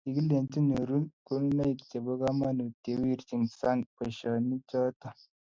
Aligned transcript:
kikilenji 0.05 0.59
nyoru 0.67 0.97
konunoek 1.27 1.79
chebo 1.89 2.13
kamanut 2.21 2.79
ye 2.87 2.93
wirji 3.01 3.37
sang' 3.59 3.87
boisionichoto 3.95 5.07